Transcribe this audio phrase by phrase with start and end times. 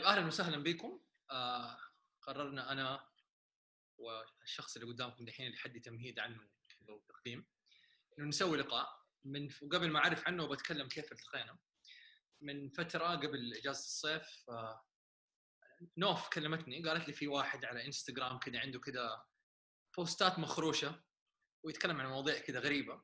[0.00, 1.00] طيب أهلا وسهلا بكم.
[1.30, 1.78] آه
[2.22, 3.08] قررنا أنا
[3.98, 6.50] والشخص اللي قدامكم دحين اللي حدي تمهيد عنه
[6.88, 7.46] أو تقديم
[8.18, 9.00] إنه نسوي لقاء.
[9.24, 11.58] من وقبل ما أعرف عنه وبتكلم كيف التقينا.
[12.40, 14.84] من فترة قبل إجازة الصيف آه
[15.96, 19.26] نوف كلمتني قالت لي في واحد على إنستغرام كذا عنده كذا
[19.96, 21.02] بوستات مخروشة
[21.62, 23.02] ويتكلم عن مواضيع كذا غريبة.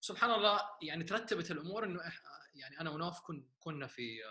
[0.00, 2.12] سبحان الله يعني ترتبت الأمور إنه
[2.54, 4.22] يعني أنا ونوف كن كنا في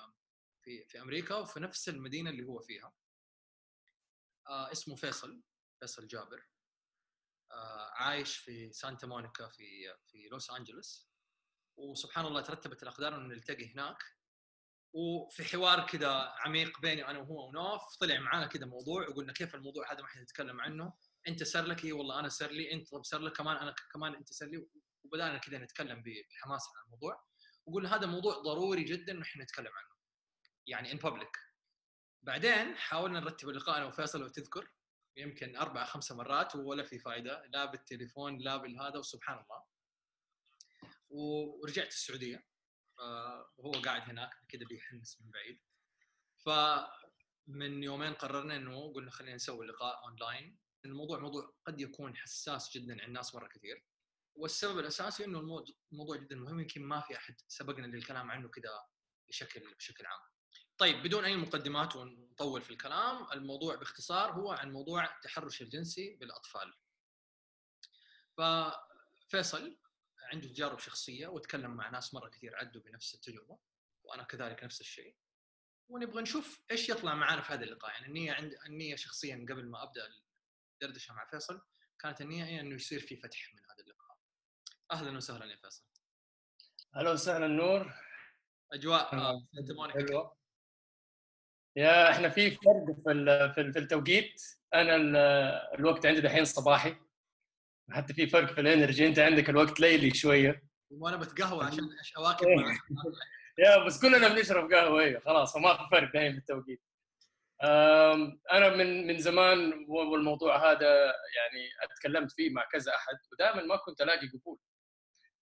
[0.64, 2.94] في في أمريكا وفي نفس المدينة اللي هو فيها.
[4.48, 5.44] آه اسمه فيصل
[5.80, 6.48] فيصل جابر.
[7.52, 11.12] آه عايش في سانتا مونيكا في في لوس أنجلوس.
[11.78, 14.04] وسبحان الله ترتبت الأقدار إنه نلتقي هناك.
[14.94, 19.94] وفي حوار كذا عميق بيني أنا وهو ونوف طلع معانا كذا موضوع وقلنا كيف الموضوع
[19.94, 20.94] هذا ما حنتكلم عنه.
[21.28, 24.16] أنت صار لك اي والله أنا صار لي أنت طب صار لك كمان أنا كمان
[24.16, 24.68] أنت صار لي.
[25.04, 27.26] وبدأنا كذا نتكلم بحماس عن الموضوع.
[27.66, 29.91] وقلنا هذا موضوع ضروري جدا إحنا نتكلم عنه.
[30.72, 31.38] يعني ان بابليك
[32.22, 34.72] بعدين حاولنا نرتب اللقاء أنا وفيصل لو تذكر
[35.18, 39.64] يمكن أربع خمسة مرات ولا في فائده لا بالتليفون لا بالهذا وسبحان الله.
[41.10, 42.48] ورجعت السعودية
[43.00, 45.62] آه، وهو قاعد هناك كذا بيحنس من بعيد.
[46.38, 52.94] فمن يومين قررنا إنه قلنا خلينا نسوي لقاء اونلاين الموضوع موضوع قد يكون حساس جدا
[52.94, 53.86] عند الناس مرة كثير.
[54.36, 58.86] والسبب الأساسي إنه الموضوع جدا مهم يمكن ما في أحد سبقنا للكلام عنه كذا
[59.28, 60.31] بشكل بشكل عام.
[60.82, 66.74] طيب بدون أي مقدمات ونطول في الكلام، الموضوع باختصار هو عن موضوع التحرش الجنسي بالأطفال.
[68.38, 69.78] ففيصل
[70.22, 73.60] عنده تجارب شخصية وتكلم مع ناس مرة كثير عدوا بنفس التجربة
[74.04, 75.16] وأنا كذلك نفس الشيء.
[75.90, 79.84] ونبغى نشوف إيش يطلع معنا في هذا اللقاء، يعني النية عند النية شخصيا قبل ما
[79.84, 80.10] أبدأ
[80.74, 81.62] الدردشة مع فيصل
[82.00, 84.18] كانت النية هي إنه يصير في فتح من هذا اللقاء.
[84.92, 85.84] أهلا وسهلا يا فيصل.
[86.96, 87.94] أهلا وسهلا نور
[88.74, 90.41] أجواء آه، آه، سانتا مونيكا
[91.76, 94.42] يا إحنا في فرق في في ال- في التوقيت.
[94.74, 95.16] أنا ال-
[95.80, 96.96] الوقت عندي دحين صباحي.
[97.92, 99.08] حتى في فرق في ال energy.
[99.08, 100.64] أنت عندك الوقت ليلي شوية.
[100.92, 102.58] وأنا بتقهوى عشان اواكب إيه.
[103.58, 105.02] يا بس كلنا بنشرب قهوة.
[105.02, 106.82] أيوه خلاص فما في فرق دحين في التوقيت.
[108.52, 110.96] أنا من من زمان والموضوع هذا
[111.36, 113.14] يعني أتكلمت فيه مع كذا أحد.
[113.32, 114.58] ودائما ما كنت ألاقي قبول.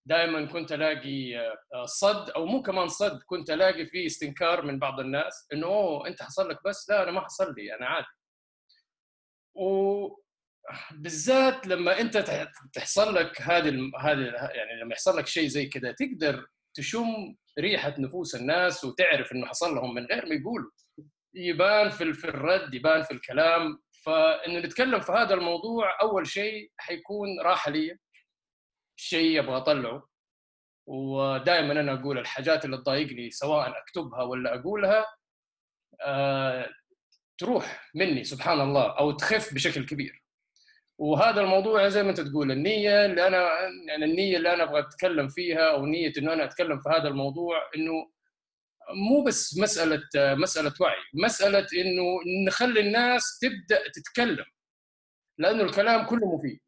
[0.09, 1.37] دائما كنت ألاقي
[1.73, 6.07] آه، صد أو مو كمان صد كنت ألاقي فيه استنكار من بعض الناس إنه أوه
[6.07, 8.07] أنت حصل لك بس؟ لا أنا ما حصل لي أنا عادي.
[10.93, 14.19] وبالذات لما أنت تح- تحصل لك هذه هذه
[14.53, 19.75] يعني لما يحصل لك شيء زي كذا تقدر تشم ريحة نفوس الناس وتعرف إنه حصل
[19.75, 20.71] لهم من غير ما يقولوا.
[21.33, 23.79] يبان في في الرد يبان في الكلام.
[24.05, 27.97] فانه نتكلم في هذا الموضوع أول شيء حيكون راحة لي
[28.99, 30.09] شيء أبغى أطلعه.
[30.87, 35.05] ودائما أنا أقول الحاجات اللي تضايقني سواء أكتبها ولا أقولها
[36.01, 36.69] آه
[37.37, 40.23] تروح مني سبحان الله أو تخف بشكل كبير.
[40.97, 45.27] وهذا الموضوع زي ما أنت تقول النية اللي أنا يعني النية اللي أنا أبغى أتكلم
[45.27, 48.11] فيها أو نية إنه أنا أتكلم في هذا الموضوع إنه
[48.93, 52.03] مو بس مسألة مسألة وعي مسألة إنه
[52.47, 54.45] نخلي الناس تبدأ تتكلم
[55.37, 56.59] لأنه الكلام كله مفيد.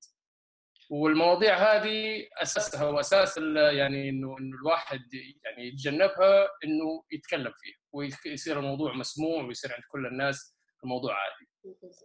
[0.92, 3.38] والمواضيع هذه أساسها وأساس
[3.78, 10.06] يعني إنه إنه الواحد يعني يتجنبها إنه يتكلم فيها ويصير الموضوع مسموع ويصير عند كل
[10.06, 11.52] الناس الموضوع عادي.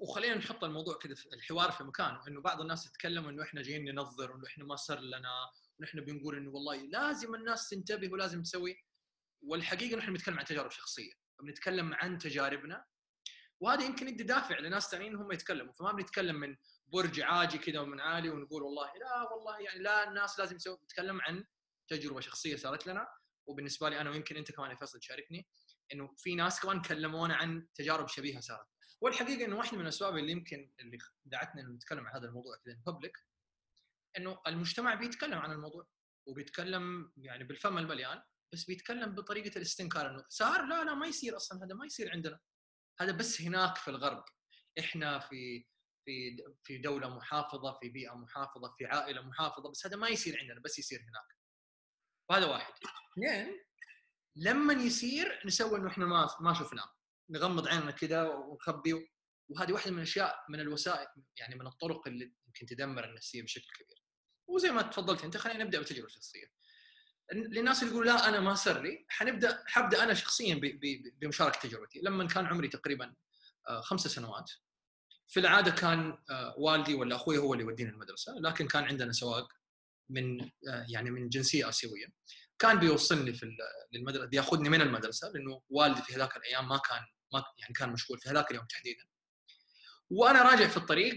[0.00, 4.32] وخلينا نحط الموضوع كذا الحوار في مكانه إنه بعض الناس يتكلموا إنه إحنا جايين ننظر
[4.32, 5.30] وإنه إحنا ما صار لنا
[5.80, 8.76] ونحن بنقول إنه والله لازم الناس تنتبه ولازم تسوي.
[9.42, 12.84] والحقيقة نحن بنتكلم عن تجارب شخصية بنتكلم عن تجاربنا.
[13.60, 16.56] وهذا يمكن يدي دافع لناس ثانيين هم يتكلموا فما بنتكلم من
[16.92, 21.20] برج عاجي كذا ومن عالي ونقول والله لا والله يعني لا الناس لازم يسوي نتكلم
[21.20, 21.44] عن
[21.88, 23.08] تجربة شخصية صارت لنا.
[23.46, 25.48] وبالنسبة لي أنا ويمكن أنت كمان يا فيصل تشاركني
[25.92, 28.66] إنه في ناس كمان كلمونا عن تجارب شبيهة صارت.
[29.00, 32.78] والحقيقة إنه واحدة من الأسباب اللي يمكن اللي دعتنا إنه نتكلم عن هذا الموضوع كذا
[32.86, 33.18] بابليك
[34.18, 35.88] إنه المجتمع بيتكلم عن الموضوع
[36.26, 38.22] وبيتكلم يعني بالفم المليان
[38.52, 42.40] بس بيتكلم بطريقة الاستنكار إنه صار لا لا ما يصير أصلا هذا ما يصير عندنا.
[43.00, 44.24] هذا بس هناك في الغرب.
[44.78, 45.66] إحنا في
[46.06, 50.60] في في دولة محافظة في بيئة محافظة في عائلة محافظة بس هذا ما يصير عندنا
[50.60, 51.36] بس يصير هناك.
[52.30, 52.72] وهذا واحد.
[53.12, 53.64] اثنين
[54.36, 56.92] لما يصير نسوي إنه إحنا ما ما شفناه.
[57.30, 59.10] نغمض عيننا كذا ونخبي
[59.48, 61.06] وهذه واحدة من الأشياء من الوسائل
[61.38, 64.02] يعني من الطرق اللي يمكن تدمر النفسية بشكل كبير.
[64.46, 66.52] وزي ما تفضلت أنت خلينا نبدأ بتجربة شخصية.
[67.32, 70.60] للناس اللي يقولوا لا أنا ما لي حنبدأ حبدأ أنا شخصيا
[71.20, 72.00] بمشاركة تجربتي.
[72.02, 73.14] لما كان عمري تقريبا
[73.68, 74.50] آه، خمسة سنوات
[75.28, 79.48] في العادة كان آه، والدي ولا أخوي هو اللي يودينا المدرسة لكن كان عندنا سواق
[80.10, 82.06] من آه، يعني من جنسية آسيوية.
[82.58, 83.56] كان بيوصلني في
[83.92, 87.02] للمدرسة بيأخذني من المدرسة لأنه والدي في هذاك الأيام ما كان
[87.32, 89.04] ما يعني كان مشغول في هذاك اليوم تحديدا.
[90.10, 91.16] وأنا راجع في الطريق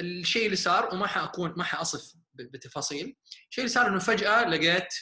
[0.00, 3.16] الشيء اللي صار وما حأكون ما حأصف بتفاصيل
[3.50, 4.94] الشيء اللي صار إنه فجأة لقيت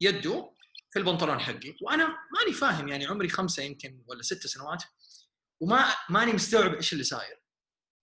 [0.00, 0.54] يده
[0.90, 1.76] في البنطلون حقي.
[1.82, 4.84] وأنا ماني فاهم يعني عمري خمسة يمكن ولا ست سنوات
[5.60, 7.41] وما ماني مستوعب إيش اللي صاير.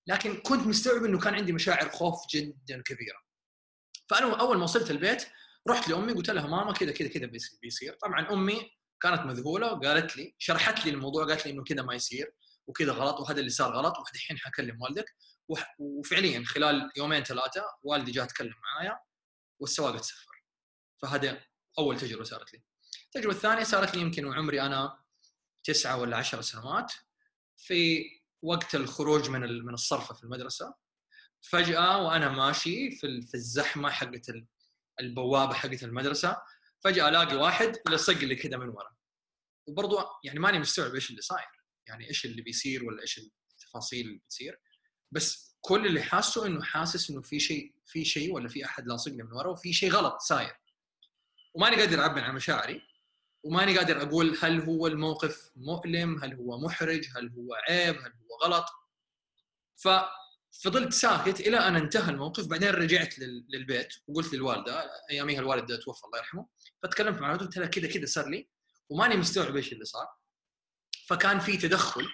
[0.09, 3.17] لكن كنت مستوعب إنه كان عندي مشاعر خوف جدا كبيرة.
[4.09, 5.27] فأنا أول ما وصلت البيت
[5.67, 8.71] رحت لأمي قلت لها ماما كذا كذا كذا بيصير طبعا أمي
[9.01, 12.33] كانت مذهوله وقالت لي شرحت لي الموضوع قالت لي إنه كذا ما يصير
[12.67, 15.15] وكذا غلط وهذا اللي صار غلط ودحين حكلم والدك.
[15.79, 19.00] وفعليا خلال يومين ثلاثة والدي جاء تكلم معايا
[19.59, 20.44] والسواق تسفر
[21.01, 21.41] فهذا
[21.79, 22.63] أول تجربة صارت لي.
[23.05, 25.00] التجربة الثانية صارت لي يمكن وعمري أنا
[25.63, 26.94] تسعة ولا عشر سنوات.
[27.57, 28.05] في
[28.41, 30.74] وقت الخروج من من الصرفة في المدرسة.
[31.41, 34.31] فجأة وأنا ماشي في في الزحمة حقت
[35.00, 36.38] البوابة حقت المدرسة
[36.83, 38.95] فجأة ألاقي واحد لصق لي كذا من ورا.
[39.68, 41.47] وبرضه يعني ماني مستوعب إيش اللي صاير.
[41.88, 43.19] يعني إيش اللي بيصير ولا إيش
[43.51, 44.59] التفاصيل اللي بتصير.
[45.12, 49.24] بس كل اللي حاسه إنه حاسس إنه في شيء في شيء ولا في أحد لاصقني
[49.24, 50.56] من ورا وفي شيء غلط صاير.
[51.53, 52.81] وماني قادر أعبر عن مشاعري.
[53.44, 58.38] وماني قادر أقول هل هو الموقف مؤلم هل هو محرج هل هو عيب هل هو
[58.44, 58.65] غلط.
[59.75, 63.19] ففضلت ساكت إلى أن انتهى الموقف بعدين رجعت
[63.50, 66.47] للبيت وقلت للوالدة أياميها الوالد توفى الله يرحمه
[66.83, 68.50] فتكلمت معها قلت لها كذا كذا صار لي
[68.89, 70.07] وماني مستوعب إيش اللي صار.
[71.07, 72.07] فكان في تدخل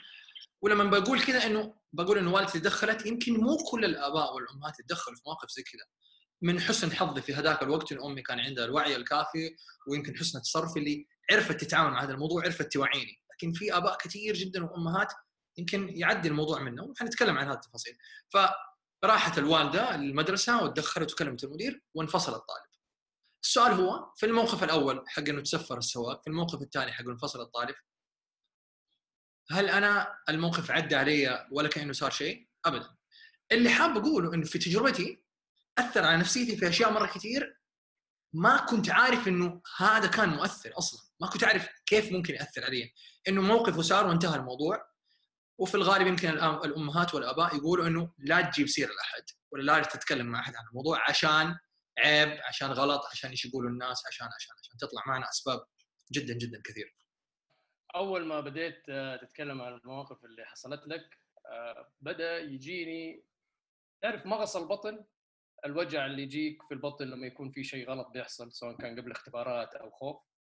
[0.61, 5.23] ولما بقول كذا إنه بقول إنه والدتي تدخلت يمكن مو كل الآباء والأمهات يتدخلوا في
[5.25, 5.83] مواقف زي كذا.
[6.41, 9.55] من حسن حظي في هذاك الوقت إن أمي كان عندها الوعي الكافي
[9.87, 13.21] ويمكن حسن التصرف اللي عرفت تتعامل مع هذا الموضوع عرفت توعيني.
[13.33, 15.13] لكن في آباء كثير جدا وأمهات
[15.57, 17.97] يمكن يعدي الموضوع منه وحنتكلم عن هذه التفاصيل.
[19.01, 22.65] فراحت الوالدة المدرسة وتدخلت وكلمت المدير وانفصل الطالب.
[23.43, 27.75] السؤال هو في الموقف الأول حق إنه تسفر السواق في الموقف الثاني حق انفصل الطالب
[29.51, 32.95] هل أنا الموقف عدى علي ولا كأنه صار شيء؟ ابدا.
[33.51, 35.23] اللي حاب أقوله إنه في تجربتي
[35.77, 37.59] أثر على نفسيتي في أشياء مرة كثير
[38.33, 42.93] ما كنت عارف إنه هذا كان مؤثر أصلا، ما كنت عارف كيف ممكن يأثر علي،
[43.27, 44.95] إنه موقف وصار وانتهى الموضوع
[45.57, 50.39] وفي الغالب يمكن الأمهات والآباء يقولوا إنه لا تجيب سيرة لأحد ولا لا تتكلم مع
[50.39, 51.57] أحد عن الموضوع عشان
[51.97, 55.65] عيب، عشان غلط، عشان إيش يقولوا الناس، عشان عشان عشان تطلع معنا أسباب
[56.11, 56.95] جدا جدا كثير.
[57.95, 61.19] أول ما بديت آه، تتكلم عن المواقف اللي حصلت لك
[61.51, 63.25] آه، بدأ يجيني
[64.01, 65.05] تعرف مغص البطن
[65.65, 69.75] الوجع اللي يجيك في البطن لما يكون في شيء غلط بيحصل سواء كان قبل اختبارات
[69.75, 70.34] أو خوف.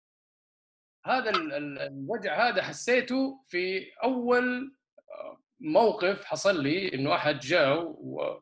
[1.06, 4.76] هذا الوجع هذا حسيته في أول
[5.10, 8.42] آه، موقف حصل لي إنه أحد جاء و...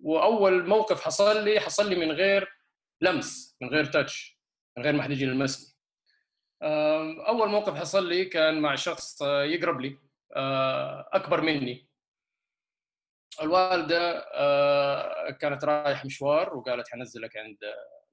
[0.00, 2.48] وأول موقف حصل لي حصل لي من غير
[3.00, 4.40] لمس من غير تاتش
[4.76, 5.76] من غير ما حد يجي يلمسني.
[7.28, 9.98] أول موقف حصل لي كان مع شخص آه، يقرب لي
[10.36, 11.90] آه، أكبر مني.
[13.42, 14.20] الوالدة
[15.30, 17.58] كانت رايح مشوار وقالت حنزلك عند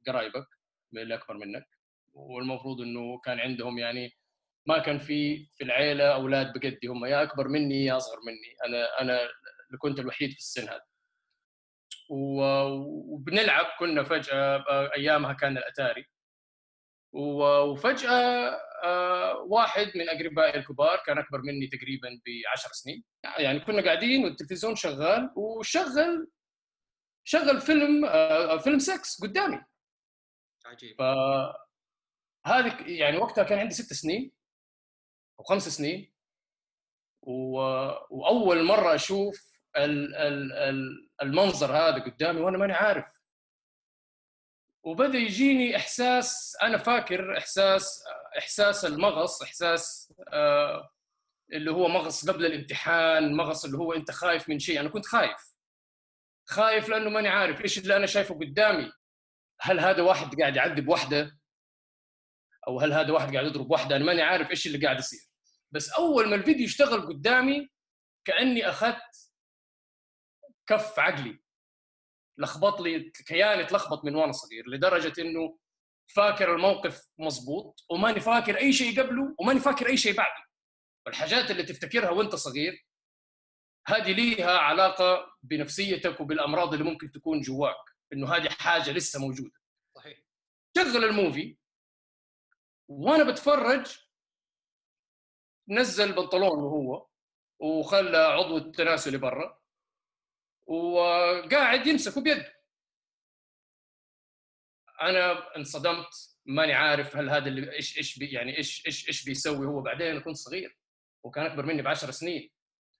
[0.07, 0.47] قرايبك
[0.93, 1.76] اللي أكبر منك.
[2.17, 4.17] والمفروض إنه كان عندهم يعني
[4.67, 8.55] ما كان في في العيلة أولاد بقدي هم يا أكبر مني يا أصغر مني.
[8.65, 9.21] أنا أنا
[9.67, 10.85] اللي كنت الوحيد في السن هذا.
[12.09, 14.65] وبنلعب كنا فجأة
[14.95, 16.05] أيامها كان الأتاري.
[17.13, 23.03] وفجأة آه، واحد من أقربائي الكبار كان أكبر مني تقريبا ب 10 سنين.
[23.38, 26.27] يعني كنا قاعدين والتلفزيون شغال وشغل
[27.24, 29.62] شغل فيلم آه، فيلم سكس قدامي.
[30.65, 31.01] عجيب.
[32.48, 34.32] هذه يعني وقتها كان عندي ست سنين
[35.39, 36.13] أو خمس سنين
[37.22, 37.60] و...
[38.10, 39.60] وأول مرة أشوف
[41.22, 43.18] المنظر هذا قدامي وأنا ماني عارف.
[44.84, 48.04] وبدأ يجيني إحساس أنا فاكر إحساس
[48.38, 50.89] إحساس المغص إحساس آه
[51.54, 54.80] اللي هو مغص قبل الامتحان مغص اللي هو أنت خايف من شيء.
[54.80, 55.56] أنا كنت خايف.
[56.46, 58.92] خايف لأنه ماني عارف إيش اللي أنا شايفه قدامي.
[59.62, 61.37] هل هذا واحد قاعد يعذب واحدة؟
[62.67, 65.19] أو هل هذا واحد قاعد يضرب واحدة أنا ماني عارف إيش اللي قاعد يصير.
[65.71, 67.69] بس أول ما الفيديو اشتغل قدامي
[68.25, 69.31] كأني أخذت
[70.67, 71.39] كف عقلي.
[72.38, 75.59] لخبط لي كياني تلخبط من وأنا صغير لدرجة إنه
[76.15, 80.47] فاكر الموقف مضبوط وماني فاكر أي شيء قبله وماني فاكر أي شيء بعده.
[81.07, 82.88] الحاجات اللي تفتكرها وأنت صغير
[83.88, 87.75] هذه ليها علاقة بنفسيتك وبالأمراض اللي ممكن تكون جواك
[88.13, 89.55] إنه هذه حاجة لسه موجودة.
[89.95, 90.19] صحيح.
[90.77, 91.57] شغل الموفي.
[92.88, 94.00] وأنا بتفرج
[95.70, 97.08] نزل بنطلونه هو
[97.60, 99.62] وخلى عضو التناسلي برا
[100.67, 102.53] وقاعد يمسكه بيده
[105.01, 109.67] أنا انصدمت ماني عارف هل هذا اللي إيش إيش بي يعني إيش إيش إيش بيسوي
[109.67, 110.77] هو بعدين كنت صغير
[111.24, 112.50] وكان أكبر مني ب 10 سنين.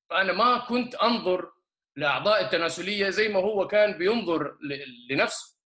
[0.10, 1.54] فأنا ما كنت أنظر
[1.96, 4.58] لأعضاء التناسلية زي ما هو كان بينظر
[5.10, 5.58] لنفسه.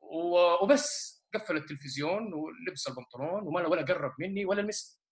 [0.00, 1.21] وبس.
[1.34, 5.02] قفل التلفزيون ولبس البنطلون وما ولا قرب مني ولا لمسني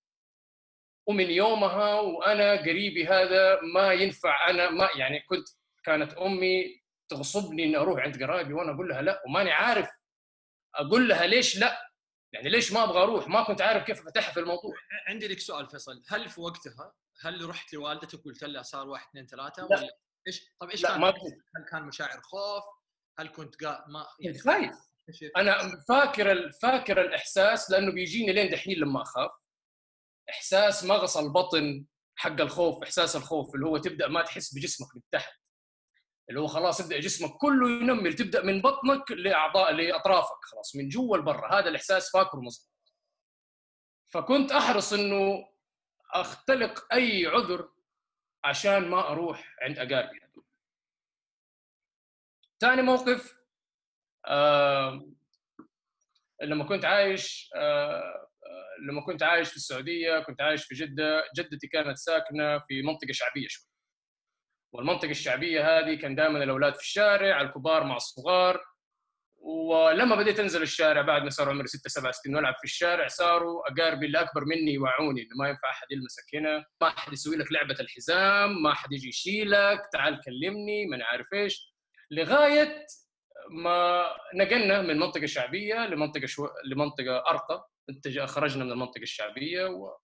[1.07, 5.49] ومن يومها وأنا قريبي هذا ما ينفع أنا ما يعني كنت
[5.85, 9.89] كانت أمي تغصبني إني أروح عند قرايبي وأنا أقول لها لا وماني عارف
[10.75, 11.91] أقول لها ليش لا.
[12.33, 14.75] يعني ليش ما أبغى أروح؟ ما كنت عارف كيف أفتحها في الموضوع.
[15.09, 16.03] عندي لك سؤال فيصل.
[16.09, 19.77] هل في وقتها هل رحت لوالدتك وقلت لها صار واحد اثنين ثلاثة؟ لا.
[19.77, 22.65] ولا إيش طب إيش كان ما هل كان مشاعر خوف؟
[23.19, 23.85] هل كنت قا...
[23.89, 24.90] ما يعني خايف.
[25.37, 29.31] أنا فاكر فاكر الإحساس لأنه بيجيني لين دحين لما أخاف.
[30.31, 31.85] إحساس مغص البطن
[32.17, 35.33] حق الخوف إحساس الخوف اللي هو تبدأ ما تحس بجسمك من تحت.
[36.29, 41.17] اللي هو خلاص يبدا جسمك كله ينمل تبدأ من بطنك لأعضاء لأطرافك خلاص من جوا
[41.17, 41.61] لبرا.
[41.61, 42.71] هذا الإحساس فاكره مظبوط
[44.13, 45.49] فكنت أحرص إنه
[46.13, 47.73] أختلق أي عذر
[48.45, 50.21] عشان ما أروح عند أقاربي.
[52.61, 53.40] ثاني موقف
[56.43, 58.31] لما كنت عايش آه
[58.89, 63.47] لما كنت عايش في السعودية كنت عايش في جدة جدتي كانت ساكنة في منطقة شعبية
[63.49, 63.67] شوي.
[64.73, 68.61] والمنطقة الشعبية هذه كان دائما الأولاد في الشارع الكبار مع الصغار.
[69.43, 73.63] ولما بديت أنزل الشارع بعد ما صار عمري 6 7 سنين وألعب في الشارع صاروا
[73.73, 77.53] أقاربي اللي أكبر مني يوعوني إنه ما ينفع أحد يلمسك هنا، ما أحد يسوي لك
[77.53, 81.75] لعبة الحزام، ما أحد يجي يشيلك، تعال كلمني، ما عارف إيش،
[82.11, 82.87] لغاية
[83.49, 86.49] ما نقلنا من منطقة شعبية لمنطقة شو...
[86.65, 87.69] لمنطقة أرقى،
[88.27, 89.97] خرجنا من المنطقة الشعبية و...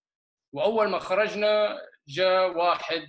[0.55, 1.78] وأول ما خرجنا
[2.09, 3.09] جاء واحد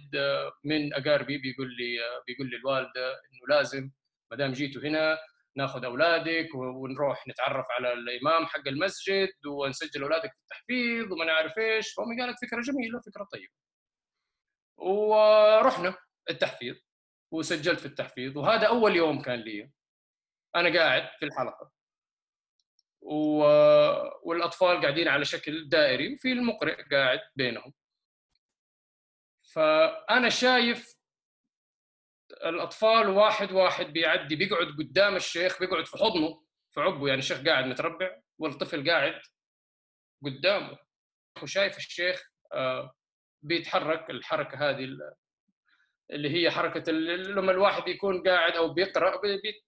[0.63, 3.91] من أقاربي بيقول لي بيقول لي الوالدة إنه لازم
[4.31, 5.17] ما دام جيتوا هنا
[5.57, 11.93] ناخذ أولادك ونروح نتعرف على الإمام حق المسجد ونسجل أولادك في التحفيظ وما نعرف إيش.
[11.93, 13.53] فأمي قالت فكرة جميلة فكرة طيبة.
[14.77, 15.95] ورحنا
[16.29, 16.75] التحفيظ
[17.33, 18.37] وسجلت في التحفيظ.
[18.37, 19.71] وهذا أول يوم كان لي.
[20.59, 21.71] أنا قاعد في الحلقة.
[23.01, 23.43] و...
[24.23, 27.73] والأطفال قاعدين على شكل دائري وفي المقرئ قاعد بينهم.
[29.53, 30.97] فأنا شايف
[32.31, 37.07] الأطفال واحد واحد بيعدي بيقعد قدام الشيخ بيقعد في حضنه في عقبه.
[37.07, 39.21] يعني الشيخ قاعد متربع والطفل قاعد
[40.25, 40.77] قدامه.
[41.43, 42.95] وشايف الشيخ آه،
[43.41, 44.97] بيتحرك الحركة هذه
[46.11, 49.21] اللي هي حركة لما الواحد يكون قاعد أو بيقرأ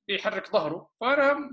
[0.07, 0.89] بيحرك ظهره.
[0.99, 1.49] فأنا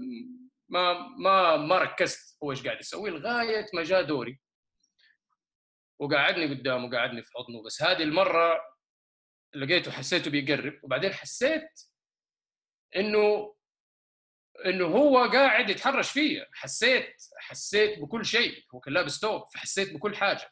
[0.68, 4.40] ما ما ما ركزت هو إيش قاعد يسوي لغاية ما جاء دوري.
[5.98, 8.60] وقعدني قدامه قعدني في حضنه بس هذه المرة
[9.54, 10.80] لقيته حسيته بيقرب.
[10.82, 11.68] وبعدين حسيت
[12.96, 13.56] انه
[14.66, 16.46] إنه هو قاعد يتحرش فيا.
[16.52, 18.64] حسيت حسيت بكل شيء.
[18.74, 20.50] هو كان لابس ثوب فحسيت بكل حاجة.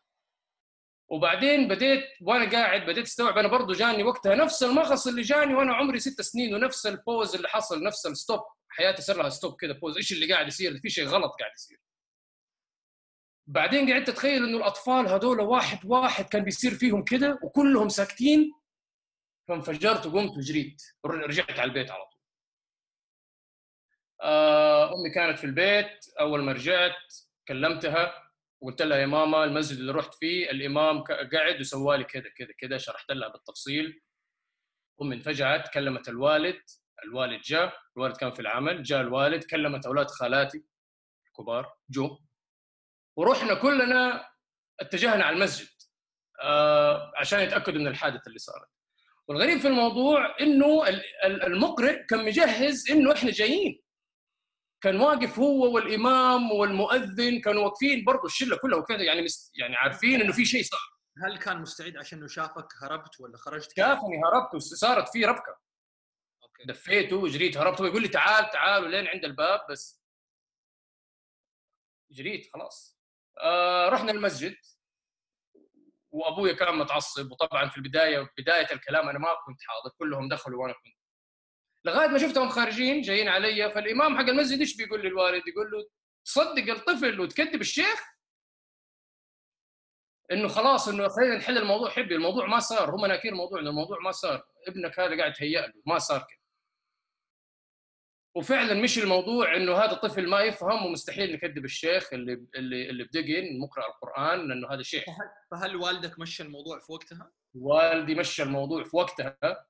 [1.08, 3.38] وبعدين بديت وأنا قاعد بديت أستوعب.
[3.38, 7.34] أنا برضه جاني وقتها نفس المغص اللي جاني وأنا عمري ست سنين ونفس ال pause
[7.34, 10.78] اللي حصل نفس ال stop حياتي صار لها stop كذا pause إيش اللي قاعد يصير؟
[10.78, 11.78] في شيء غلط قاعد يصير.
[13.46, 18.52] بعدين قعدت أتخيل إنه الأطفال هذول واحد واحد كان بيصير فيهم كذا وكلهم ساكتين.
[19.48, 20.82] فانفجرت وقمت وجريت.
[21.06, 22.20] رجعت على البيت على طول.
[24.22, 26.06] آه، أمي كانت في البيت.
[26.20, 27.14] أول ما رجعت
[27.48, 28.23] كلمتها.
[28.64, 31.00] وقلت لها يا ماما المسجد اللي رحت فيه الإمام
[31.32, 34.02] قعد وسوى لي كذا كذا كذا شرحت لها بالتفصيل.
[35.02, 36.62] امي انفجعت كلمت الوالد
[37.04, 40.64] الوالد جاء الوالد كان في العمل جاء الوالد كلمت أولاد خالاتي
[41.26, 42.18] الكبار جو
[43.16, 44.28] ورحنا كلنا
[44.80, 45.68] اتجهنا على المسجد
[46.42, 48.68] آه عشان يتأكدوا من الحادثة اللي صارت.
[49.28, 50.86] والغريب في الموضوع إنه
[51.24, 53.83] المقرئ كان مجهز إنه إحنا جايين.
[54.84, 60.20] كان واقف هو والإمام والمؤذن كانوا واقفين برضه الشلة كلها وكذا يعني مست يعني عارفين
[60.20, 60.80] إنه في شيء صار.
[61.26, 65.56] هل كان مستعد عشان إنه شافك هربت ولا خرجت؟ شافني هربت وصارت في ربكة.
[66.42, 66.64] أوكي.
[66.64, 70.02] دفيته وجريت هربت هو يقول لي تعال تعال ولين عند الباب بس.
[72.10, 72.98] جريت خلاص.
[73.38, 74.56] آه رحنا المسجد.
[76.10, 80.72] وأبويا كان متعصب وطبعا في البداية بداية الكلام أنا ما كنت حاضر كلهم دخلوا وأنا
[80.74, 80.94] كنت
[81.84, 83.70] لغاية ما شفتهم خارجين جايين علي.
[83.70, 85.88] فالإمام حق المسجد إيش بيقول للوالد؟ يقول له
[86.24, 88.02] تصدق الطفل وتكذب الشيخ؟
[90.32, 91.90] إنه خلاص إنه خلينا نحل الموضوع.
[91.90, 92.94] حبي الموضوع ما صار.
[92.96, 94.46] هم ناكين الموضوع إنه الموضوع ما صار.
[94.68, 95.82] ابنك هذا قاعد تهيأ له.
[95.86, 96.44] ما صار كذا
[98.36, 103.58] وفعلا مش الموضوع إنه هذا الطفل ما يفهم ومستحيل نكذب الشيخ اللي اللي اللي بدقن
[103.58, 105.04] مقرأ القرآن لأنه هذا شيخ
[105.50, 109.66] فهل والدك مشى الموضوع في وقتها؟ والدي مشى الموضوع في وقتها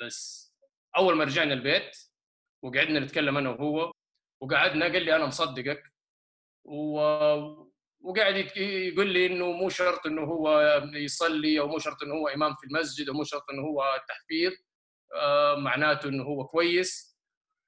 [0.00, 0.51] بس
[0.96, 1.96] أول ما رجعنا البيت
[2.62, 3.92] وقعدنا نتكلم أنا وهو
[4.40, 5.92] وقعدنا قال لي أنا مصدقك
[6.64, 7.00] و...
[8.00, 10.60] وقاعد يقول لي إنه مو شرط إنه هو
[10.94, 14.52] يصلي أو مو شرط إنه هو إمام في المسجد أو مو شرط إنه هو تحفيظ
[15.14, 17.18] آه، معناته إنه هو كويس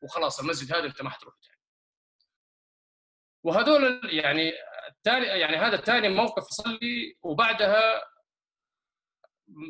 [0.03, 1.61] وخلاص المسجد هذا أنت ما حتروح تاني.
[3.45, 4.53] وهذول يعني
[4.89, 8.03] الثاني يعني هذا الثاني موقف حصل لي وبعدها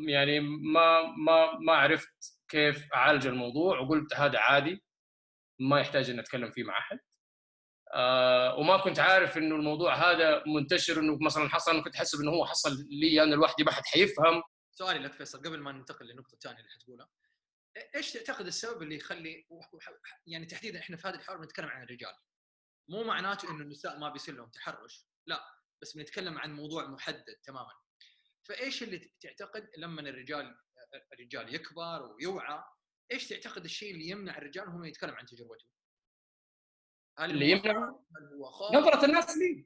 [0.07, 4.83] يعني ما ما ما عرفت كيف أعالج الموضوع وقلت هذا عادي
[5.59, 6.99] ما يحتاج إن أتكلم فيه مع أحد.
[7.93, 12.31] آه وما كنت عارف إنه الموضوع هذا منتشر إنه مثلا حصل أنا كنت حسب إنه
[12.31, 14.43] هو حصل لي أنا لوحدي ما حد حيفهم.
[14.71, 17.09] سؤالي لك فيصل قبل ما ننتقل للنقطه الثانية اللي حتقولها.
[17.95, 19.47] إيش تعتقد السبب اللي يخلي
[20.27, 22.13] يعني تحديدا إحنا في هذا الحوار بنتكلم عن الرجال؟
[22.89, 25.43] مو معناته إنه النساء ما بيصير لهم تحرش لا
[25.81, 27.73] بس بنتكلم عن موضوع محدد تماما.
[28.43, 30.57] فإيش اللي تعتقد لما الرجال
[31.13, 32.63] الرجال يكبر ويوعى
[33.11, 35.65] إيش تعتقد الشيء اللي يمنع الرجال انه يتكلم عن تجربته؟
[37.17, 39.65] هل اللي يمنع خوف؟ هل هو خوف؟ نظرة الناس لي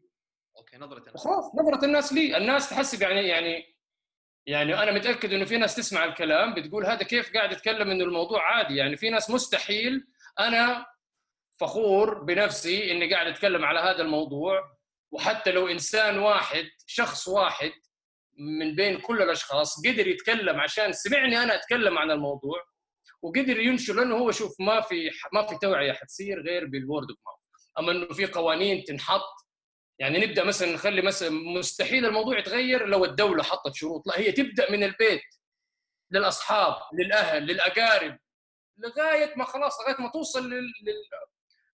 [0.57, 3.75] okay نظرة الناس خلاص نظرة الناس لي الناس تحسب يعني يعني
[4.45, 8.41] يعني أنا متأكد إنه في ناس تسمع الكلام بتقول هذا كيف قاعد يتكلم إنه الموضوع
[8.41, 10.07] عادي يعني في ناس مستحيل
[10.39, 10.85] أنا
[11.59, 14.77] فخور بنفسي إني قاعد أتكلم على هذا الموضوع
[15.11, 17.71] وحتى لو إنسان واحد شخص واحد
[18.39, 22.63] من بين كل الأشخاص قدر يتكلم عشان سمعني أنا أتكلم عن الموضوع
[23.21, 27.19] وقدر ينشر لأنه هو شوف ما في ما في توعية حتصير غير بال word of
[27.25, 27.39] mouth
[27.79, 29.39] أما إنه في قوانين تنحط
[29.99, 34.07] يعني نبدأ مثلا نخلي مثلا مستحيل الموضوع يتغير لو الدولة حطت شروط.
[34.07, 35.21] لا هي تبدأ من البيت
[36.11, 38.17] للأصحاب للأهل للأقارب
[38.77, 40.71] لغاية ما خلاص لغاية ما توصل لل...
[40.83, 41.03] لل...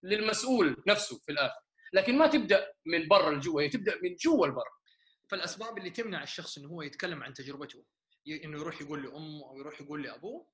[0.03, 1.59] للمسؤول نفسه في الآخر.
[1.93, 4.71] لكن ما تبدأ من برا لجوا هي تبدأ من جوا لبرا
[5.29, 7.85] فالأسباب اللي تمنع الشخص إنه هو يتكلم عن تجربته
[8.27, 10.47] إنه يروح يقول لأمه أو يروح يقول لأبوه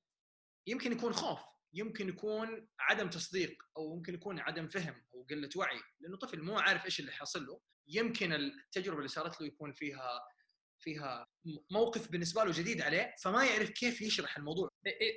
[0.68, 1.40] يمكن يكون خوف
[1.74, 6.60] يمكن يكون عدم تصديق أو يمكن يكون عدم فهم أو قلة وعي لأنه طفل مو
[6.60, 10.22] عارف إيش اللي حاصل له يمكن التجربة اللي صارت له يكون فيها
[10.80, 11.28] فيها
[11.72, 14.70] موقف بالنسبة له جديد عليه فما يعرف كيف يشرح الموضوع.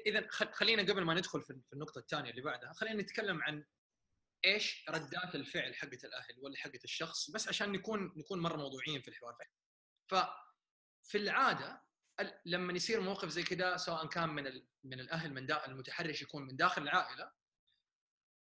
[0.07, 3.65] اذا خلينا قبل ما ندخل في النقطة الثانية اللي بعدها خلينا نتكلم عن
[4.45, 9.09] إيش ردات الفعل حقت الأهل ولا حقت الشخص بس عشان نكون نكون مرة موضوعيين في
[9.09, 9.37] الحوار.
[10.11, 11.83] ففي العادة
[12.21, 16.57] ال- لما يصير موقف زي كذا سواء كان من من الأهل من المتحرش يكون من
[16.57, 17.33] داخل العائلة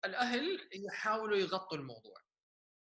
[0.06, 2.22] الأهل يحاولوا يغطوا الموضوع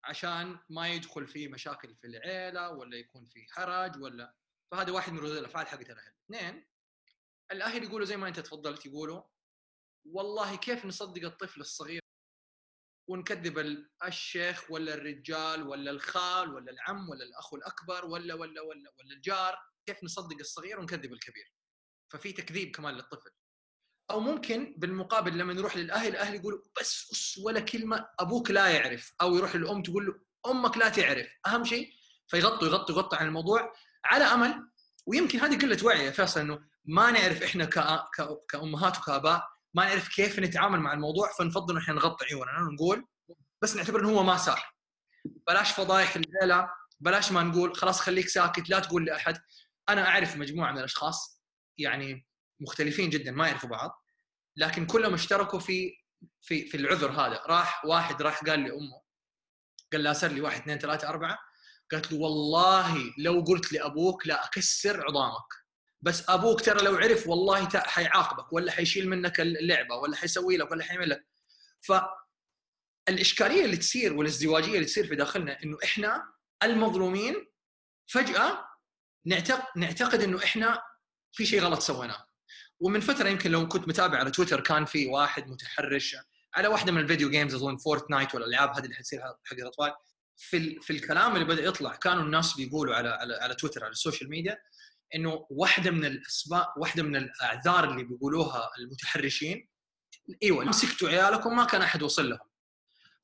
[0.04, 4.34] عشان ما يدخل فيه مشاكل في العيلة ولا يكون في حرج ولا
[4.70, 6.12] فهذا واحد من ردود الأفعال حقت الأهل.
[6.24, 6.66] اثنين
[7.52, 9.22] الأهل يقولوا زي ما أنت تفضلت يقولوا
[10.04, 12.00] والله كيف نصدق الطفل الصغير؟
[13.10, 18.90] ونكذب ال- الشيخ ولا الرجال ولا الخال ولا العم ولا الأخ الأكبر ولا ولا ولا
[18.98, 21.52] ولا الجار كيف نصدق الصغير ونكذب الكبير؟
[22.08, 23.30] ففي تكذيب كمان للطفل.
[24.10, 29.14] أو ممكن بالمقابل لما نروح للأهل الاهل يقولوا بس أس ولا كلمة أبوك لا يعرف.
[29.20, 30.14] أو يروح للأم تقول له
[30.50, 31.28] أمك لا تعرف.
[31.46, 31.92] أهم شيء
[32.28, 33.72] فيغطوا يغطوا يغطوا عن الموضوع
[34.04, 34.70] على أمل.
[35.06, 39.84] ويمكن هذه قلة وعي يا فيصل إنه ما نعرف إحنا كأ- كأ- كأمهات وكآباء ما
[39.84, 43.06] نعرف كيف نتعامل مع الموضوع فنفضل إحنا نغطي عيوننا ونقول
[43.62, 44.74] بس نعتبر إنه هو ما صار
[45.46, 49.38] بلاش فضايح العيله بلاش ما نقول خلاص خليك ساكت لا تقول لأحد.
[49.88, 51.42] أنا أعرف مجموعة من الأشخاص
[51.78, 52.26] يعني
[52.60, 54.04] مختلفين جدا ما يعرفوا بعض
[54.56, 55.92] لكن كلهم اشتركوا في
[56.40, 57.42] في في العذر هذا.
[57.46, 59.02] راح واحد راح قال لأمه
[59.92, 61.38] قال لها صار لي واحد اثنين ثلاثة أربعة
[61.92, 65.59] قالت له والله لو قلت لأبوك لا أكسر عظامك.
[66.02, 70.84] بس أبوك ترى لو عرف والله حيعاقبك ولا حيشيل منك اللعبة ولا حيسوي لك ولا
[70.84, 71.26] حيعمل لك.
[71.80, 76.32] فالاشكاليه اللي تصير والازدواجية اللي تصير في داخلنا إنه إحنا
[76.62, 77.46] المظلومين
[78.06, 78.66] فجأة
[79.26, 80.82] نعتقد نعتقد إنه إحنا
[81.32, 82.26] في شيء غلط سويناه.
[82.80, 86.16] ومن فترة يمكن لو كنت متابع على تويتر كان في واحد متحرش
[86.54, 89.92] على واحدة من ال video games أظن فورتنايت والالعاب هذه اللي حتصير حق الأطفال.
[90.36, 94.30] في في الكلام اللي بدأ يطلع كانوا الناس بيقولوا على على على تويتر على السوشيال
[94.30, 94.58] ميديا
[95.14, 99.68] إنه واحدة من الأسباب واحدة من الأعذار اللي بيقولوها المتحرشين
[100.42, 102.50] إيوه مسكتوا عيالكم ما كان أحد وصل لهم.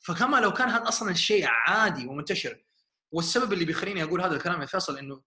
[0.01, 2.65] فكما لو كان هذا أصلا الشيء عادي ومنتشر
[3.13, 5.23] والسبب اللي بيخليني أقول هذا الكلام يا فيصل إنه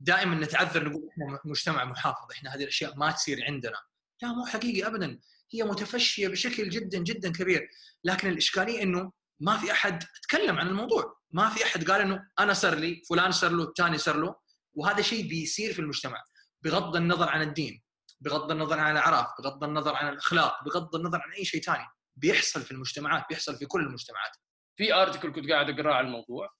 [0.00, 3.80] دائما نتعذر نقول إحنا مجتمع محافظ إحنا هذه الأشياء ما تصير عندنا.
[4.22, 5.20] لا مو حقيقي ابدا.
[5.52, 7.70] هي متفشية بشكل جدا جدا كبير.
[8.04, 11.18] لكن الإشكالية إنه ما في أحد تكلم عن الموضوع.
[11.30, 14.34] ما في أحد قال إنه أنا صار لي فلان صار له الثاني صار له.
[14.76, 16.24] وهذا شيء بيصير في المجتمع
[16.62, 17.82] بغض النظر عن الدين
[18.20, 21.86] بغض النظر عن الأعراف بغض النظر عن الأخلاق بغض النظر عن أي شيء ثاني.
[22.16, 24.36] بيحصل في المجتمعات بيحصل في كل المجتمعات.
[24.76, 26.50] في article كنت قاعد أقرأه على الموضوع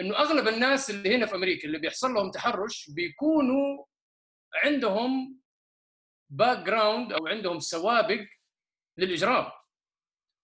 [0.00, 3.84] إنه أغلب الناس اللي هنا في أمريكا اللي بيحصل لهم تحرش بيكونوا
[4.54, 5.40] عندهم
[6.30, 8.24] background أو عندهم سوابق
[8.98, 9.50] للإجرام.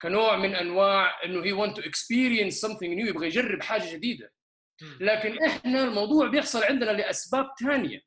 [0.03, 4.33] كنوع من أنواع إنه he want to experience something new يبغى يجرب حاجة جديدة.
[5.01, 8.01] لكن إحنا الموضوع بيحصل عندنا لأسباب ثانية.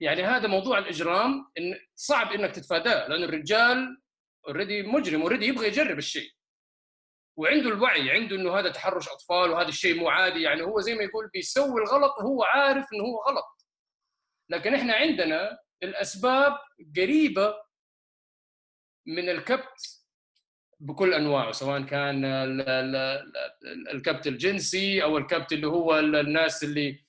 [0.00, 4.02] يعني هذا موضوع الإجرام إن صعب إنك تتفاداه لأن الرجال
[4.48, 6.30] already مجرم already يبغى يجرب الشيء.
[7.36, 11.02] وعنده الوعي عنده إنه هذا تحرش أطفال وهذا الشيء مو عادي يعني هو زي ما
[11.02, 13.66] يقول بيسوي الغلط وهو عارف إنه هو غلط.
[14.48, 16.58] لكن إحنا عندنا الأسباب
[16.96, 17.54] قريبة
[19.06, 20.01] من الكبت
[20.82, 22.24] بكل أنواعه سواء كان
[23.94, 27.04] الكبت الجنسي أو الكبت اللي هو الناس اللي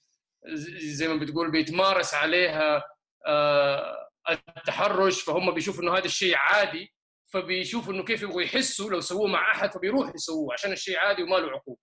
[0.78, 2.84] زي ما بتقول بيتمارس عليها
[3.28, 6.94] آه، التحرش فهم بيشوفوا إنه هذا الشيء عادي
[7.34, 11.36] فبيشوفوا إنه كيف يبغوا يحسوا لو سووه مع أحد فبيروحوا يسووه عشان الشيء عادي وما
[11.36, 11.80] له عقوبة.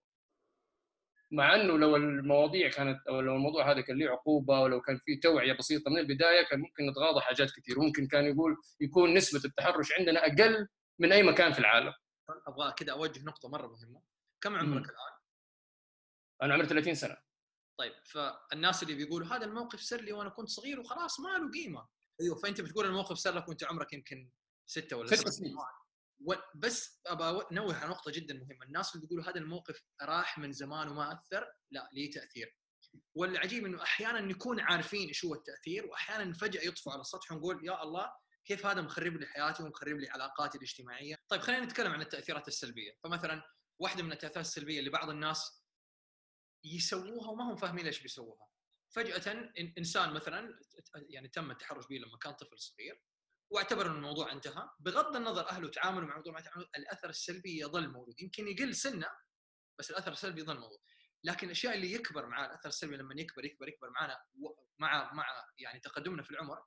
[1.33, 5.17] مع إنه لو المواضيع كانت أو لو الموضوع هذا كان له عقوبة ولو كان في
[5.17, 9.93] توعية بسيطة من البداية كان ممكن نتغاضى حاجات كثير ممكن كان يقول يكون نسبة التحرش
[9.99, 10.69] عندنا أقل
[11.01, 11.95] من أي مكان في العالم.
[12.47, 14.03] أبغى كذا أوجه نقطة مرة مهمة.
[14.41, 15.13] كم عمرك الآن؟
[16.43, 17.17] أنا عمري 30 سنة.
[17.79, 21.89] طيب فالناس اللي بيقولوا هذا الموقف صار لي وأنا كنت صغير وخلاص ما له قيمة.
[22.21, 24.31] أيوه فأنت بتقول الموقف صار لك وأنت عمرك يمكن
[24.67, 25.57] ستة ولا ست سنين.
[26.55, 28.67] بس ابى انوه على نقطة جدا مهمة.
[28.67, 32.57] الناس اللي بيقولوا هذا الموقف راح من زمان وما أثر لا ليه تأثير.
[33.15, 37.83] والعجيب إنه أحيانا نكون عارفين إيش هو التأثير واحيانا فجأة يطفو على السطح ونقول يا
[37.83, 38.13] الله
[38.45, 42.99] كيف هذا مخرب لي حياتي ومخرب لي علاقاتي الاجتماعية؟ طيب خلينا نتكلم عن التأثيرات السلبية.
[43.05, 43.43] فمثلا
[43.79, 45.65] واحدة من التأثيرات السلبية اللي بعض الناس
[46.65, 48.49] يسووها وما هم فاهمين ليش بيسووها.
[48.91, 50.61] فجأة إنسان مثلا
[50.95, 53.03] يعني تم التحرش به لما كان طفل صغير
[53.51, 54.71] واعتبر إن الموضوع انتهى.
[54.81, 56.39] بغض النظر أهله تعاملوا مع الموضوع
[56.77, 58.21] الأثر السلبي يظل موجود.
[58.21, 59.09] يمكن يقل سنة
[59.79, 60.79] بس الأثر السلبي يظل موجود.
[61.25, 64.19] لكن الأشياء اللي يكبر معاه الأثر السلبي لما يكبر يكبر يكبر معنا
[64.79, 65.27] مع مع
[65.59, 66.65] يعني تقدمنا في العمر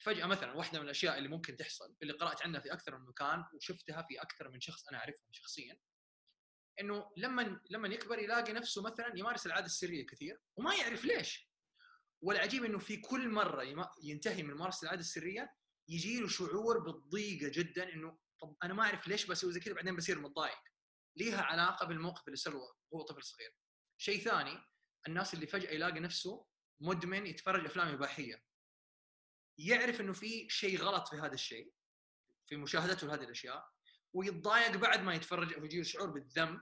[0.00, 3.44] فجأة مثلا واحدة من الأشياء اللي ممكن تحصل اللي قرأت عنها في أكثر من مكان
[3.54, 5.80] وشفتها في أكثر من شخص أنا أعرفهم شخصيا
[6.80, 11.50] إنه لما لما يكبر يلاقي نفسه مثلا يمارس العادة السرية كثير وما يعرف ليش.
[12.22, 15.54] والعجيب إنه في كل مرة ينتهي من ممارسة العادة السرية
[15.88, 19.96] يجي له شعور بالضيقة جدا إنه طب أنا ما أعرف ليش بسوي زي كذا بعدين
[19.96, 20.58] بصير متضايق.
[21.16, 22.56] ليها علاقة بالموقف اللي صار
[22.90, 23.54] وهو طفل صغير.
[23.98, 24.58] شيء ثاني
[25.08, 26.46] الناس اللي فجأة يلاقي نفسه
[26.80, 28.49] مدمن يتفرج أفلام إباحية.
[29.66, 31.72] يعرف إنه في شيء غلط في هذا الشيء
[32.46, 33.70] في مشاهدته لهذه الأشياء
[34.12, 36.60] ويتضايق بعد ما يتفرج أو يجيه شعور بالذنب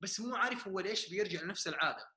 [0.00, 2.10] بس مو عارف هو ليش بيرجع لنفس العادة.